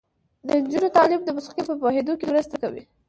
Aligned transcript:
د 0.47 0.47
نجونو 0.61 0.87
تعلیم 0.97 1.21
د 1.23 1.29
موسیقۍ 1.35 1.63
په 1.67 1.73
پوهیدو 1.81 2.13
کې 2.19 2.25
مرسته 2.31 2.55
کوي. 2.63 2.83